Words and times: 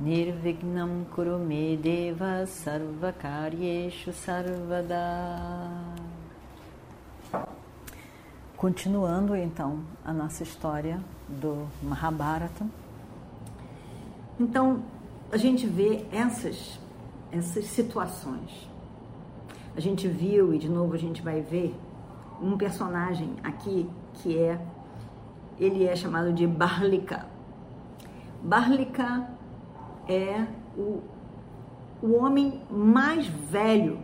Nirvignam 0.00 1.04
Kurumedeva 1.12 2.46
Sarvakaryeshu 2.46 4.12
Sarvada 4.12 4.94
Continuando 8.56 9.34
então 9.34 9.80
a 10.04 10.12
nossa 10.12 10.44
história 10.44 11.00
do 11.28 11.66
Mahabharata. 11.82 12.64
Então, 14.38 14.84
a 15.32 15.36
gente 15.36 15.66
vê 15.66 16.06
essas 16.12 16.78
essas 17.32 17.64
situações. 17.64 18.70
A 19.76 19.80
gente 19.80 20.06
viu 20.06 20.54
e 20.54 20.58
de 20.58 20.68
novo 20.68 20.94
a 20.94 20.98
gente 20.98 21.20
vai 21.22 21.40
ver 21.40 21.74
um 22.40 22.56
personagem 22.56 23.34
aqui 23.42 23.90
que 24.14 24.38
é 24.38 24.60
ele 25.58 25.84
é 25.84 25.96
chamado 25.96 26.32
de 26.32 26.46
Barlika. 26.46 27.26
Barlika 28.40 29.37
é 30.08 30.46
o, 30.76 31.02
o 32.02 32.14
homem 32.14 32.62
mais 32.70 33.26
velho 33.26 33.98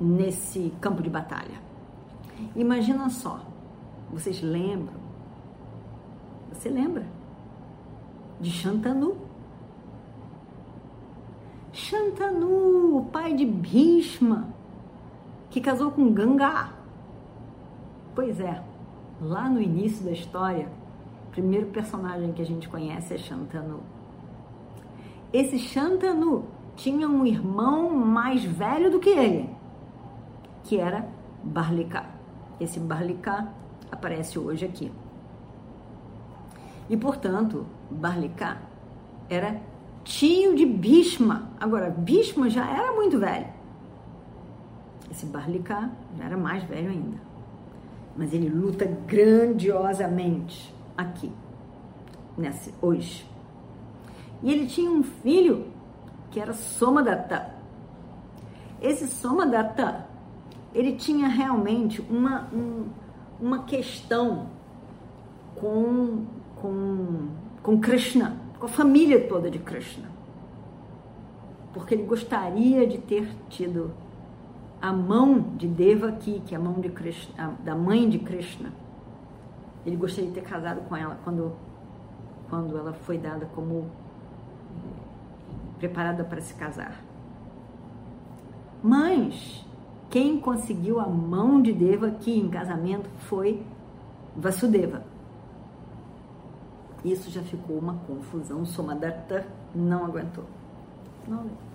nesse 0.00 0.72
campo 0.80 1.02
de 1.02 1.08
batalha. 1.08 1.62
Imagina 2.54 3.08
só, 3.08 3.40
vocês 4.10 4.42
lembram? 4.42 4.94
Você 6.52 6.68
lembra 6.68 7.06
de 8.40 8.50
Shantanu? 8.50 9.16
Shantanu, 11.72 12.98
o 12.98 13.04
pai 13.06 13.34
de 13.34 13.44
Bhishma, 13.44 14.48
que 15.50 15.60
casou 15.60 15.90
com 15.90 16.12
Ganga. 16.12 16.72
Pois 18.14 18.38
é, 18.38 18.62
lá 19.20 19.48
no 19.48 19.60
início 19.60 20.04
da 20.04 20.12
história, 20.12 20.68
primeiro 21.34 21.66
personagem 21.66 22.32
que 22.32 22.40
a 22.40 22.46
gente 22.46 22.68
conhece 22.68 23.12
é 23.12 23.18
Shantanu. 23.18 23.80
Esse 25.32 25.58
Shantanu 25.58 26.44
tinha 26.76 27.08
um 27.08 27.26
irmão 27.26 27.90
mais 27.90 28.44
velho 28.44 28.88
do 28.88 29.00
que 29.00 29.10
ele, 29.10 29.50
que 30.62 30.78
era 30.78 31.08
Barlika. 31.42 32.06
Esse 32.60 32.78
Barlika 32.78 33.48
aparece 33.90 34.38
hoje 34.38 34.64
aqui. 34.64 34.92
E, 36.88 36.96
portanto, 36.96 37.66
Barlika 37.90 38.58
era 39.28 39.60
tio 40.04 40.54
de 40.54 40.64
Bhishma. 40.64 41.50
Agora, 41.58 41.90
Bhishma 41.90 42.48
já 42.48 42.70
era 42.70 42.92
muito 42.92 43.18
velho. 43.18 43.48
Esse 45.10 45.26
Barliká 45.26 45.90
já 46.16 46.26
era 46.26 46.36
mais 46.36 46.62
velho 46.64 46.90
ainda. 46.90 47.18
Mas 48.16 48.32
ele 48.32 48.48
luta 48.48 48.84
grandiosamente 48.84 50.73
aqui, 50.96 51.30
nesse, 52.36 52.72
hoje. 52.80 53.26
E 54.42 54.50
ele 54.50 54.66
tinha 54.66 54.90
um 54.90 55.02
filho 55.02 55.66
que 56.30 56.40
era 56.40 56.52
Somadatta. 56.52 57.54
Esse 58.80 59.06
Somadatta, 59.06 60.06
ele 60.74 60.92
tinha 60.96 61.28
realmente 61.28 62.02
uma, 62.10 62.48
um, 62.52 62.86
uma 63.40 63.62
questão 63.64 64.48
com, 65.54 66.24
com, 66.56 67.28
com 67.62 67.80
Krishna, 67.80 68.36
com 68.58 68.66
a 68.66 68.68
família 68.68 69.26
toda 69.28 69.50
de 69.50 69.58
Krishna. 69.58 70.10
Porque 71.72 71.94
ele 71.94 72.04
gostaria 72.04 72.86
de 72.86 72.98
ter 72.98 73.28
tido 73.48 73.92
a 74.80 74.92
mão 74.92 75.40
de 75.56 75.66
Devaki, 75.66 76.42
que 76.46 76.54
é 76.54 76.58
a 76.58 76.60
mão 76.60 76.74
de 76.74 76.90
Krishna, 76.90 77.56
da 77.64 77.74
mãe 77.74 78.08
de 78.08 78.18
Krishna. 78.18 78.70
Ele 79.84 79.96
gostaria 79.96 80.30
de 80.30 80.34
ter 80.34 80.42
casado 80.42 80.80
com 80.88 80.96
ela 80.96 81.18
quando, 81.24 81.52
quando 82.48 82.76
ela 82.76 82.92
foi 82.92 83.18
dada 83.18 83.46
como 83.54 83.90
preparada 85.78 86.24
para 86.24 86.40
se 86.40 86.54
casar. 86.54 87.02
Mas 88.82 89.64
quem 90.10 90.38
conseguiu 90.38 91.00
a 91.00 91.06
mão 91.06 91.60
de 91.60 91.72
Devaki 91.72 92.38
em 92.38 92.48
casamento 92.48 93.08
foi 93.20 93.62
Vasudeva. 94.36 95.04
Isso 97.04 97.30
já 97.30 97.42
ficou 97.42 97.78
uma 97.78 97.94
confusão. 98.06 98.64
Somadatta 98.64 99.46
não 99.74 100.04
aguentou. 100.06 100.44
Não 101.28 101.40
aguentou 101.40 101.74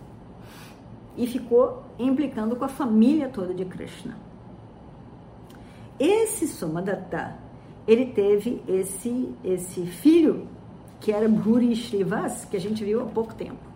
e 1.19 1.27
ficou 1.27 1.83
implicando 1.99 2.55
com 2.55 2.63
a 2.63 2.69
família 2.69 3.27
toda 3.27 3.53
de 3.53 3.65
Krishna. 3.65 4.17
Esse 5.99 6.47
Somadatta, 6.47 7.37
ele 7.87 8.07
teve 8.07 8.61
esse, 8.67 9.33
esse 9.43 9.85
filho 9.85 10.47
que 10.99 11.11
era 11.11 11.27
Bhuri 11.27 11.75
Shrivas, 11.75 12.45
que 12.45 12.57
a 12.57 12.59
gente 12.59 12.83
viu 12.83 13.01
há 13.01 13.05
pouco 13.05 13.33
tempo. 13.33 13.69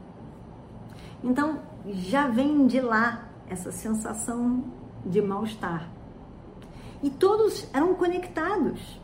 Então, 1.24 1.60
já 1.88 2.28
vem 2.28 2.68
de 2.68 2.82
lá 2.82 3.30
essa 3.50 3.72
sensação 3.72 4.64
de 5.06 5.22
mal-estar. 5.22 5.90
E 7.02 7.10
todos 7.10 7.68
eram 7.74 7.94
conectados. 7.96 9.00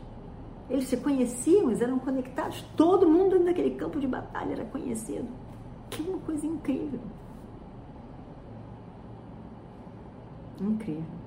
Eles 0.68 0.86
se 0.86 0.96
conheciam, 0.96 1.68
eles 1.68 1.80
eram 1.80 1.98
conectados. 1.98 2.62
Todo 2.76 3.08
mundo 3.08 3.38
naquele 3.40 3.72
campo 3.72 3.98
de 3.98 4.06
batalha 4.06 4.52
era 4.52 4.64
conhecido. 4.64 5.28
Que 5.90 6.02
uma 6.02 6.18
coisa 6.18 6.46
incrível. 6.46 7.00
Incrível. 10.60 11.20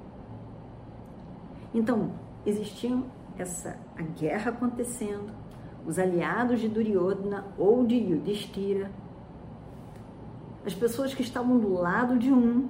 Então, 1.74 2.12
existiam 2.46 3.04
essa 3.38 3.78
a 3.98 4.02
guerra 4.02 4.52
acontecendo, 4.52 5.32
os 5.86 6.00
aliados 6.00 6.60
de 6.60 6.68
Duryodhana 6.68 7.46
ou 7.58 7.86
de 7.86 7.96
Yudhishthira, 7.96 8.92
as 10.66 10.74
pessoas 10.74 11.14
que 11.14 11.22
estavam 11.22 11.58
do 11.60 11.74
lado 11.74 12.18
de 12.18 12.32
um, 12.32 12.70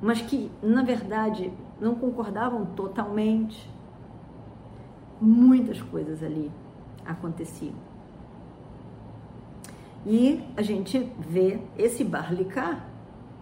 mas 0.00 0.22
que, 0.22 0.50
na 0.62 0.82
verdade, 0.82 1.52
não 1.80 1.94
concordavam 1.94 2.64
totalmente. 2.64 3.70
Muitas 5.20 5.82
coisas 5.82 6.22
ali 6.22 6.50
aconteciam. 7.04 7.74
E 10.06 10.42
a 10.56 10.62
gente 10.62 11.12
vê 11.18 11.60
esse 11.76 12.02
Barliká 12.02 12.86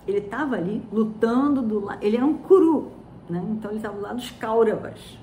ele 0.08 0.18
estava 0.18 0.56
ali 0.56 0.82
lutando 0.90 1.60
do 1.60 1.84
lado, 1.84 2.02
ele 2.02 2.16
era 2.16 2.24
um 2.24 2.38
Kuru, 2.38 2.90
né? 3.28 3.44
então 3.50 3.70
ele 3.70 3.78
estava 3.78 3.94
do 3.94 4.02
lado 4.02 4.16
dos 4.16 4.30
Kauravas 4.30 5.18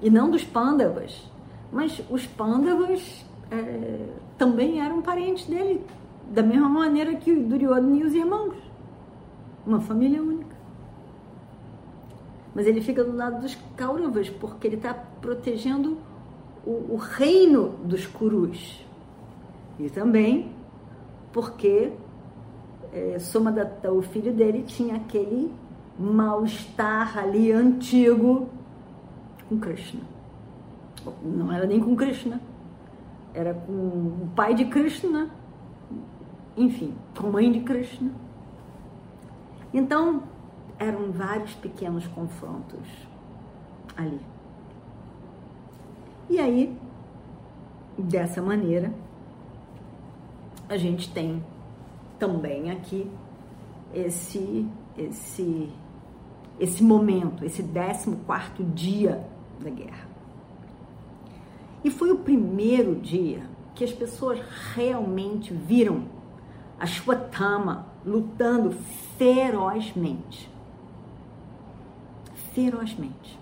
e 0.00 0.10
não 0.10 0.30
dos 0.30 0.44
Pandavas. 0.44 1.30
Mas 1.72 2.02
os 2.10 2.26
Pandavas 2.26 3.24
é, 3.50 4.06
também 4.38 4.80
eram 4.80 5.02
parentes 5.02 5.46
dele, 5.46 5.84
da 6.30 6.42
mesma 6.42 6.68
maneira 6.68 7.14
que 7.16 7.32
o 7.32 7.46
Duryodhana 7.46 7.96
e 7.96 8.04
os 8.04 8.14
irmãos, 8.14 8.54
uma 9.66 9.80
família 9.80 10.22
única. 10.22 10.54
Mas 12.54 12.66
ele 12.66 12.80
fica 12.80 13.02
do 13.02 13.16
lado 13.16 13.40
dos 13.40 13.56
Kauravas 13.76 14.30
porque 14.30 14.68
ele 14.68 14.76
está 14.76 14.94
protegendo 14.94 15.98
o, 16.64 16.94
o 16.94 16.96
reino 16.96 17.70
dos 17.84 18.06
Kurus. 18.06 18.84
E 19.78 19.90
também 19.90 20.52
porque 21.32 21.92
é, 22.92 23.18
Somadatta, 23.18 23.92
o 23.92 24.00
filho 24.00 24.32
dele, 24.32 24.62
tinha 24.62 24.94
aquele 24.94 25.52
mal-estar 25.98 27.18
ali 27.18 27.50
antigo 27.50 28.48
com 29.54 29.60
Krishna. 29.60 30.00
Não 31.22 31.52
era 31.52 31.66
nem 31.66 31.80
com 31.80 31.94
Krishna, 31.94 32.40
era 33.32 33.54
com 33.54 33.72
o 33.72 34.30
pai 34.34 34.54
de 34.54 34.64
Krishna, 34.66 35.30
enfim, 36.56 36.94
com 37.16 37.28
a 37.28 37.30
mãe 37.30 37.52
de 37.52 37.60
Krishna. 37.60 38.10
Então, 39.72 40.22
eram 40.78 41.12
vários 41.12 41.52
pequenos 41.54 42.06
confrontos 42.08 42.88
ali. 43.96 44.20
E 46.30 46.38
aí, 46.38 46.76
dessa 47.98 48.40
maneira, 48.40 48.92
a 50.68 50.76
gente 50.76 51.12
tem 51.12 51.44
também 52.18 52.70
aqui 52.70 53.10
esse 53.92 54.66
esse 54.96 55.70
esse 56.58 56.84
momento, 56.84 57.44
esse 57.44 57.62
14 57.62 58.16
dia 58.74 59.33
da 59.60 59.70
guerra. 59.70 60.08
E 61.82 61.90
foi 61.90 62.10
o 62.10 62.18
primeiro 62.18 62.96
dia 62.96 63.42
que 63.74 63.84
as 63.84 63.92
pessoas 63.92 64.40
realmente 64.74 65.52
viram 65.52 66.04
a 66.78 66.86
Shwatama 66.86 67.86
lutando 68.04 68.74
ferozmente. 69.18 70.50
Ferozmente. 72.52 73.38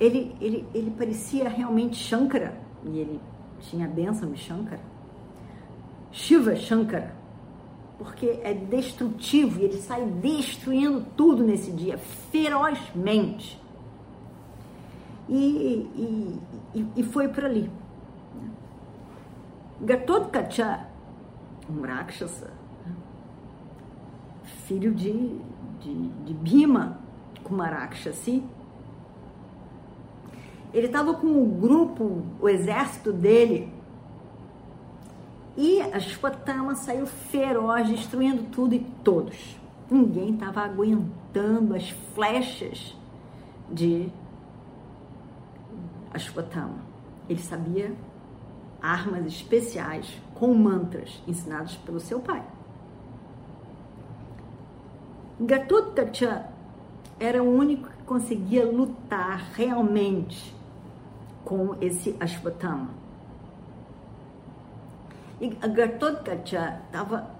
Ele, 0.00 0.34
ele, 0.40 0.66
ele 0.74 0.90
parecia 0.90 1.48
realmente 1.48 1.96
Shankara, 1.96 2.58
e 2.84 2.98
ele 2.98 3.20
tinha 3.60 3.86
a 3.86 3.88
bênção 3.88 4.30
de 4.30 4.38
Shankara. 4.38 4.80
Shiva 6.10 6.56
Shankara, 6.56 7.14
porque 7.98 8.40
é 8.42 8.54
destrutivo 8.54 9.60
e 9.60 9.64
ele 9.64 9.78
sai 9.78 10.04
destruindo 10.04 11.04
tudo 11.16 11.42
nesse 11.42 11.70
dia, 11.72 11.98
ferozmente. 11.98 13.60
E, 15.28 16.38
e, 16.74 16.86
e 16.96 17.02
foi 17.02 17.28
por 17.28 17.44
ali. 17.44 17.70
Gatotkacha, 19.80 20.86
um 21.68 21.82
Rakshasa, 21.82 22.52
filho 24.66 24.94
de, 24.94 25.38
de, 25.80 26.08
de 26.08 26.34
Bhima, 26.34 26.98
Kumarakshasi, 27.42 28.42
ele 30.72 30.86
estava 30.86 31.14
com 31.14 31.26
o 31.26 31.46
grupo, 31.46 32.22
o 32.40 32.48
exército 32.48 33.12
dele, 33.12 33.72
e 35.56 35.80
a 35.80 36.00
Shwatama 36.00 36.74
saiu 36.74 37.06
feroz, 37.06 37.88
destruindo 37.88 38.42
tudo 38.50 38.74
e 38.74 38.80
todos. 39.04 39.56
Ninguém 39.88 40.34
estava 40.34 40.62
aguentando 40.62 41.76
as 41.76 41.90
flechas 42.14 42.96
de 43.70 44.10
Ashwatthama. 46.14 46.78
Ele 47.28 47.40
sabia 47.40 47.92
armas 48.80 49.26
especiais 49.26 50.20
com 50.34 50.54
mantras 50.54 51.22
ensinados 51.26 51.76
pelo 51.76 52.00
seu 52.00 52.20
pai. 52.20 52.42
Gatotkacha 55.40 56.46
era 57.18 57.42
o 57.42 57.50
único 57.50 57.88
que 57.88 58.02
conseguia 58.04 58.66
lutar 58.66 59.50
realmente 59.54 60.54
com 61.44 61.76
esse 61.80 62.16
Ashwatthama. 62.20 62.90
E 65.40 65.48
Gatotkacha 65.48 66.80
estava 66.86 67.30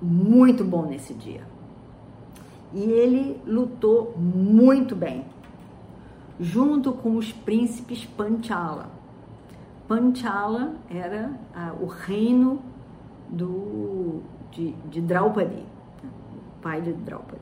muito 0.00 0.64
bom 0.64 0.86
nesse 0.86 1.12
dia. 1.14 1.42
E 2.72 2.82
ele 2.82 3.40
lutou 3.46 4.14
muito 4.16 4.94
bem, 4.94 5.24
junto 6.40 6.92
com 6.92 7.16
os 7.16 7.32
príncipes 7.32 8.04
Panchala. 8.04 8.90
Panchala 9.86 10.74
era 10.90 11.32
ah, 11.54 11.74
o 11.80 11.86
reino 11.86 12.60
do, 13.28 14.20
de, 14.50 14.72
de 14.90 15.00
Draupadi, 15.00 15.64
o 16.04 16.62
pai 16.62 16.80
de 16.80 16.92
Draupadi. 16.92 17.40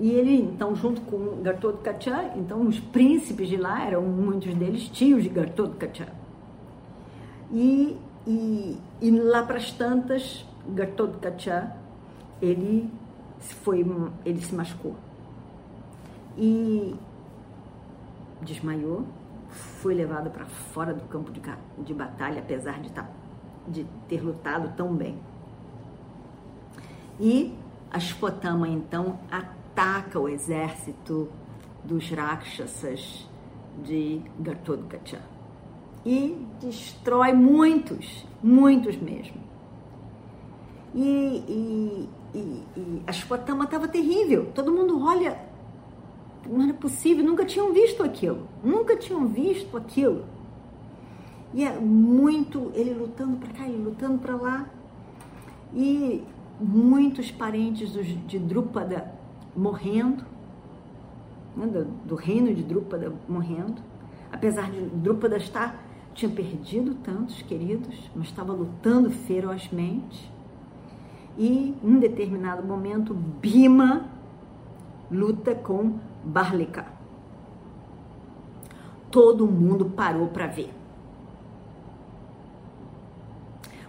E 0.00 0.10
ele, 0.10 0.42
então, 0.42 0.76
junto 0.76 1.00
com 1.02 1.42
Gatotkacha, 1.42 2.32
então 2.36 2.62
os 2.62 2.78
príncipes 2.78 3.48
de 3.48 3.56
lá 3.56 3.84
eram 3.84 4.02
muitos 4.02 4.54
deles 4.54 4.88
tios 4.88 5.24
de 5.24 5.28
Gatotkacha. 5.28 6.08
E, 7.50 7.96
e, 8.26 8.78
e 9.00 9.10
lá 9.10 9.42
para 9.42 9.56
as 9.56 9.72
tantas, 9.72 10.44
Gatotkacha, 10.68 11.72
ele 12.40 12.88
foi, 13.40 13.84
ele 14.24 14.40
se 14.40 14.54
machucou. 14.54 14.94
E 16.36 16.94
desmaiou, 18.40 19.06
foi 19.48 19.94
levado 19.94 20.30
para 20.30 20.46
fora 20.46 20.92
do 20.92 21.02
campo 21.06 21.30
de, 21.30 21.40
de 21.78 21.94
batalha, 21.94 22.40
apesar 22.40 22.80
de, 22.80 22.92
tá, 22.92 23.08
de 23.66 23.84
ter 24.08 24.20
lutado 24.22 24.74
tão 24.76 24.94
bem. 24.94 25.18
E 27.18 27.54
a 27.90 27.98
Shpotama, 27.98 28.68
então, 28.68 29.18
ataca 29.30 30.18
o 30.18 30.28
exército 30.28 31.28
dos 31.84 32.10
Rakshasas 32.10 33.28
de 33.82 34.20
Gatotkacha 34.38 35.20
e 36.04 36.46
destrói 36.60 37.32
muitos, 37.32 38.26
muitos 38.42 38.96
mesmo. 38.96 39.36
E, 40.94 41.44
e, 41.48 42.08
e, 42.34 42.38
e 42.76 43.02
a 43.06 43.12
Shpotama 43.12 43.64
estava 43.64 43.88
terrível. 43.88 44.50
Todo 44.54 44.72
mundo 44.72 45.04
olha, 45.04 45.38
não 46.48 46.64
era 46.64 46.74
possível, 46.74 47.24
nunca 47.24 47.44
tinham 47.44 47.72
visto 47.72 48.02
aquilo, 48.02 48.48
nunca 48.64 48.96
tinham 48.96 49.26
visto 49.26 49.76
aquilo. 49.76 50.24
E 51.52 51.64
é 51.64 51.78
muito 51.78 52.70
ele 52.74 52.94
lutando 52.94 53.36
para 53.36 53.52
cá, 53.52 53.68
ele 53.68 53.82
lutando 53.82 54.18
para 54.18 54.36
lá. 54.36 54.68
E 55.74 56.22
muitos 56.60 57.30
parentes 57.30 57.92
de 57.92 58.38
Drúpada 58.38 59.12
morrendo, 59.54 60.24
né, 61.56 61.66
do, 61.66 61.84
do, 61.84 62.14
reino 62.14 62.54
de 62.54 62.62
Drúpada 62.62 63.12
morrendo, 63.28 63.82
apesar 64.30 64.70
de 64.70 64.80
Drúpada 64.80 65.36
estar, 65.36 65.84
tinha 66.14 66.30
perdido 66.30 66.94
tantos 66.96 67.42
queridos, 67.42 68.10
mas 68.14 68.26
estava 68.26 68.52
lutando 68.52 69.10
ferozmente. 69.10 70.30
E 71.36 71.74
em 71.82 71.98
determinado 71.98 72.66
momento, 72.66 73.14
Bima 73.14 74.17
luta 75.10 75.54
com 75.54 75.98
Barlica. 76.24 76.86
Todo 79.10 79.46
mundo 79.46 79.86
parou 79.86 80.28
para 80.28 80.46
ver. 80.46 80.72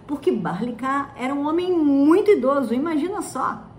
Porque 0.06 0.32
Barlica 0.32 1.10
era 1.16 1.34
um 1.34 1.46
homem 1.46 1.72
muito 1.72 2.30
idoso, 2.30 2.74
imagina 2.74 3.22
só 3.22 3.70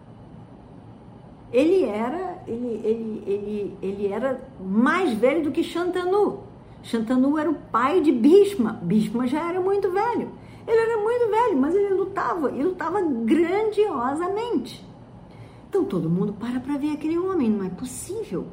ele 1.52 1.84
era, 1.84 2.42
ele, 2.48 2.82
ele, 2.84 3.24
ele, 3.28 3.78
ele 3.82 4.08
era 4.08 4.42
mais 4.60 5.14
velho 5.14 5.44
do 5.44 5.52
que 5.52 5.64
Shantanu. 5.64 6.44
Shantanu 6.82 7.38
era 7.38 7.50
o 7.50 7.56
pai 7.56 8.02
de 8.02 8.12
Bhishma. 8.12 8.80
Bhishma 8.82 9.28
já 9.28 9.50
era 9.50 9.60
muito 9.60 9.92
velho. 9.92 10.32
Ele 10.66 10.78
era 10.78 10.98
muito 11.02 11.30
velho, 11.30 11.58
mas 11.58 11.76
ele 11.76 11.94
lutava, 11.94 12.52
e 12.52 12.64
lutava 12.64 13.02
grandiosamente. 13.02 14.86
Então 15.72 15.86
todo 15.86 16.10
mundo 16.10 16.34
para 16.34 16.60
para 16.60 16.76
ver 16.76 16.92
aquele 16.92 17.18
homem, 17.18 17.50
não 17.50 17.64
é 17.64 17.70
possível. 17.70 18.46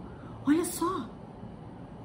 Olha 0.46 0.64
só 0.64 1.10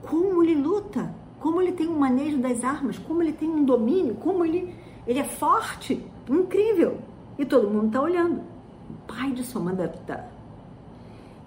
como 0.01 0.41
ele 0.41 0.55
luta, 0.55 1.13
como 1.39 1.61
ele 1.61 1.71
tem 1.71 1.87
um 1.87 1.99
manejo 1.99 2.39
das 2.39 2.63
armas, 2.63 2.97
como 2.97 3.21
ele 3.21 3.31
tem 3.31 3.47
um 3.47 3.63
domínio, 3.63 4.15
como 4.15 4.43
ele, 4.43 4.75
ele 5.05 5.19
é 5.19 5.23
forte, 5.23 6.03
incrível. 6.27 6.97
E 7.37 7.45
todo 7.45 7.69
mundo 7.69 7.85
está 7.85 8.01
olhando. 8.01 8.41
O 8.89 9.13
pai 9.13 9.31
de 9.33 9.43
Somadatta 9.43 10.33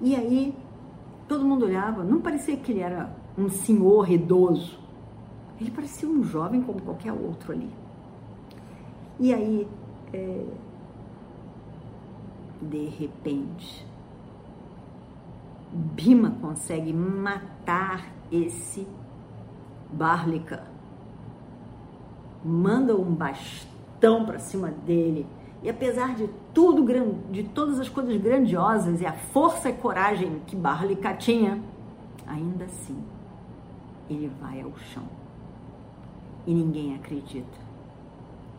e 0.01 0.15
aí 0.15 0.55
todo 1.27 1.45
mundo 1.45 1.65
olhava, 1.65 2.05
não 2.05 2.21
parecia 2.21 2.57
que 2.57 2.71
ele 2.71 2.83
era 2.83 3.11
um 3.37 3.49
senhor 3.49 4.09
idoso. 4.09 4.79
Ele 5.61 5.73
parecia 5.73 6.09
um 6.09 6.23
jovem 6.23 6.63
como 6.63 6.81
qualquer 6.83 7.13
outro 7.13 7.53
ali. 7.53 7.69
E 9.19 9.35
aí, 9.35 9.67
é, 10.13 10.45
de 12.69 12.87
repente, 12.87 13.87
Bima 15.73 16.31
consegue 16.41 16.93
matar 16.93 18.07
esse 18.31 18.87
Barlica. 19.91 20.65
Manda 22.45 22.95
um 22.95 23.15
bastão 23.15 24.25
para 24.25 24.39
cima 24.39 24.71
dele 24.71 25.27
e 25.63 25.69
apesar 25.69 26.15
de 26.15 26.29
tudo, 26.55 26.85
de 27.31 27.43
todas 27.43 27.81
as 27.81 27.89
coisas 27.89 28.17
grandiosas 28.21 29.01
e 29.01 29.07
a 29.07 29.13
força 29.13 29.69
e 29.69 29.73
coragem 29.73 30.41
que 30.47 30.55
Barlica 30.55 31.15
tinha, 31.15 31.61
ainda 32.27 32.67
assim 32.67 33.03
ele 34.09 34.31
vai 34.41 34.61
ao 34.61 34.77
chão. 34.79 35.03
E 36.47 36.55
ninguém 36.55 36.95
acredita. 36.95 37.59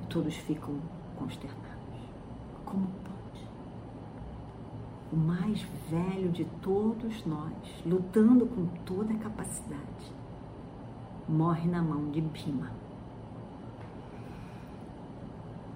Todos 0.09 0.35
ficam 0.35 0.75
consternados. 1.17 1.63
Como? 2.65 2.87
O 5.11 5.15
mais 5.15 5.61
velho 5.89 6.31
de 6.31 6.45
todos 6.61 7.25
nós, 7.25 7.53
lutando 7.85 8.45
com 8.45 8.65
toda 8.85 9.13
a 9.13 9.17
capacidade, 9.17 10.11
morre 11.27 11.69
na 11.69 11.81
mão 11.81 12.11
de 12.11 12.21
Bima 12.21 12.71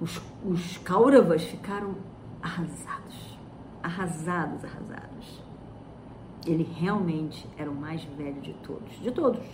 os, 0.01 0.19
os 0.43 0.77
Kauravas 0.79 1.43
ficaram 1.43 1.95
arrasados, 2.41 3.37
arrasados, 3.83 4.65
arrasados. 4.65 5.43
Ele 6.45 6.63
realmente 6.63 7.47
era 7.55 7.69
o 7.69 7.75
mais 7.75 8.03
velho 8.03 8.41
de 8.41 8.53
todos, 8.55 8.99
de 8.99 9.11
todos. 9.11 9.45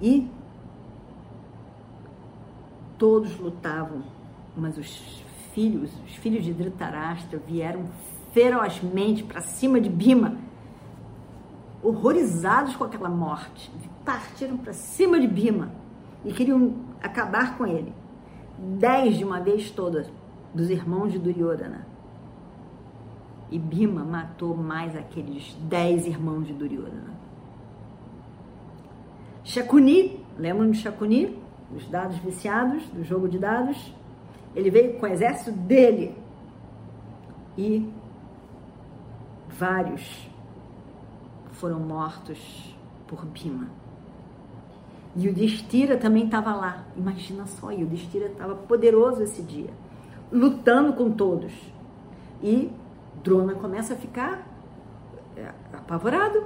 E 0.00 0.30
todos 2.98 3.38
lutavam, 3.38 4.02
mas 4.56 4.78
os 4.78 5.22
filhos, 5.52 5.90
os 6.04 6.16
filhos 6.16 6.44
de 6.44 6.52
Dhritarashtra 6.52 7.38
vieram 7.38 7.84
ferozmente 8.32 9.22
para 9.22 9.40
cima 9.40 9.80
de 9.80 9.88
Bima, 9.88 10.36
horrorizados 11.82 12.76
com 12.76 12.84
aquela 12.84 13.08
morte, 13.08 13.70
partiram 14.04 14.56
para 14.56 14.72
cima 14.72 15.20
de 15.20 15.26
Bima 15.26 15.70
e 16.24 16.32
queriam 16.32 16.74
acabar 17.02 17.56
com 17.56 17.66
ele. 17.66 17.92
Dez 18.78 19.16
de 19.16 19.24
uma 19.24 19.40
vez 19.40 19.70
toda 19.70 20.06
dos 20.54 20.70
irmãos 20.70 21.12
de 21.12 21.18
Duryodhana. 21.18 21.86
E 23.50 23.58
Bima 23.58 24.04
matou 24.04 24.56
mais 24.56 24.96
aqueles 24.96 25.54
dez 25.68 26.06
irmãos 26.06 26.46
de 26.46 26.52
Duryodhana. 26.52 27.12
Shakuni, 29.44 30.24
lembram 30.38 30.70
de 30.70 30.78
Shakuni? 30.78 31.38
Os 31.74 31.86
dados 31.86 32.16
viciados, 32.18 32.84
do 32.86 33.02
jogo 33.02 33.28
de 33.28 33.38
dados? 33.38 33.92
Ele 34.54 34.70
veio 34.70 34.98
com 34.98 35.06
o 35.06 35.08
exército 35.08 35.52
dele. 35.52 36.16
E 37.56 37.90
vários 39.48 40.28
foram 41.52 41.78
mortos 41.78 42.74
por 43.06 43.24
Bima. 43.26 43.68
E 45.14 45.28
o 45.28 45.34
Destira 45.34 45.96
também 45.96 46.24
estava 46.24 46.54
lá. 46.54 46.84
Imagina 46.96 47.46
só, 47.46 47.70
e 47.70 47.82
o 47.82 47.86
Destira 47.86 48.26
estava 48.26 48.54
poderoso 48.54 49.22
esse 49.22 49.42
dia, 49.42 49.70
lutando 50.30 50.94
com 50.94 51.10
todos. 51.10 51.52
E 52.42 52.70
Drona 53.22 53.54
começa 53.54 53.94
a 53.94 53.96
ficar 53.96 54.46
é, 55.36 55.50
apavorado. 55.72 56.44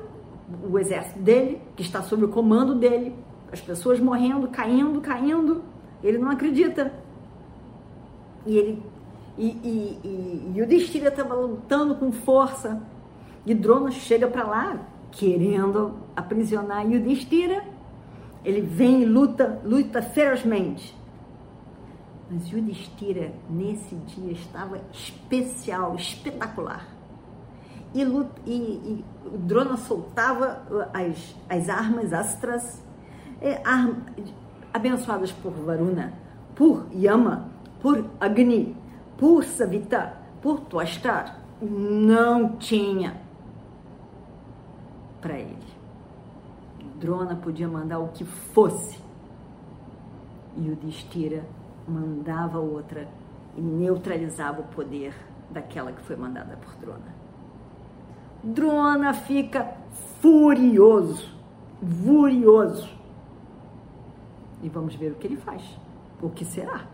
O 0.68 0.78
exército 0.78 1.18
dele, 1.20 1.60
que 1.74 1.82
está 1.82 2.02
sob 2.02 2.24
o 2.24 2.28
comando 2.28 2.74
dele, 2.74 3.16
as 3.52 3.60
pessoas 3.60 3.98
morrendo, 3.98 4.48
caindo, 4.48 5.00
caindo. 5.00 5.62
Ele 6.02 6.18
não 6.18 6.30
acredita. 6.30 6.92
E 8.46 8.56
ele 8.56 8.82
e, 9.38 9.46
e, 9.46 10.00
e, 10.02 10.52
e 10.54 10.62
o 10.62 10.66
Destira 10.66 11.08
estava 11.08 11.34
lutando 11.34 11.94
com 11.96 12.10
força. 12.10 12.80
E 13.44 13.54
Drona 13.54 13.90
chega 13.90 14.26
para 14.26 14.44
lá 14.44 14.86
querendo 15.12 15.94
aprisionar 16.14 16.90
Yudhishthira. 16.90 17.64
Ele 18.44 18.60
vem 18.60 19.02
e 19.02 19.04
luta, 19.04 19.60
luta 19.64 20.00
ferozmente. 20.00 20.96
Mas 22.30 22.48
Yudhishthira, 22.48 23.32
nesse 23.48 23.94
dia, 23.94 24.32
estava 24.32 24.80
especial, 24.92 25.94
espetacular. 25.94 26.86
E, 27.94 28.04
luta, 28.04 28.40
e, 28.46 28.52
e 28.52 29.04
o 29.26 29.38
Drona 29.38 29.76
soltava 29.76 30.62
as, 30.92 31.36
as 31.48 31.68
armas 31.68 32.12
astras, 32.12 32.82
é, 33.40 33.62
abençoadas 34.72 35.30
por 35.30 35.52
Varuna, 35.52 36.12
por 36.54 36.86
Yama, 36.92 37.48
por 37.80 38.04
Agni, 38.20 38.76
por 39.16 39.44
Savita, 39.44 40.14
por 40.42 40.60
Twastar. 40.60 41.40
Não 41.60 42.56
tinha 42.56 43.20
para 45.20 45.38
ele. 45.38 45.56
Drona 47.00 47.34
podia 47.36 47.68
mandar 47.68 47.98
o 47.98 48.08
que 48.08 48.24
fosse. 48.24 48.98
E 50.56 50.70
o 50.70 50.76
Destira 50.76 51.44
mandava 51.86 52.58
outra 52.58 53.08
e 53.56 53.60
neutralizava 53.60 54.60
o 54.60 54.64
poder 54.64 55.14
daquela 55.50 55.92
que 55.92 56.02
foi 56.02 56.16
mandada 56.16 56.56
por 56.56 56.74
Drona. 56.76 57.14
Drona 58.42 59.12
fica 59.12 59.74
furioso, 60.20 61.28
furioso. 62.04 62.88
E 64.62 64.68
vamos 64.68 64.94
ver 64.94 65.12
o 65.12 65.14
que 65.16 65.26
ele 65.26 65.36
faz. 65.36 65.62
O 66.22 66.30
que 66.30 66.44
será? 66.44 66.86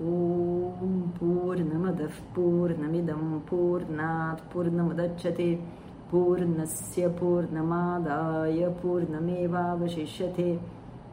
Om 0.00 1.12
Purnamadav 1.16 2.12
Purnamidam 2.34 3.42
Purnat 3.46 4.42
Purnamudachyate 4.52 5.60
Purnasya 6.10 7.10
Purnamadaya 7.10 8.74
Purnamevavashishyate 8.80 10.58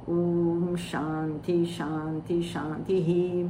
Om 0.08 0.76
Shanti 0.76 1.64
Shanti 1.64 2.42
Shantihi 2.42 3.50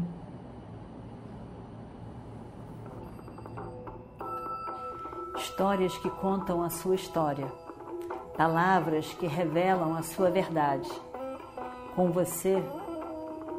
Histórias 5.37 5.97
que 5.97 6.09
contam 6.09 6.61
a 6.61 6.69
sua 6.69 6.95
história. 6.95 7.47
Palavras 8.35 9.13
que 9.13 9.27
revelam 9.27 9.95
a 9.95 10.01
sua 10.01 10.29
verdade. 10.29 10.89
Com 11.95 12.11
você, 12.11 12.63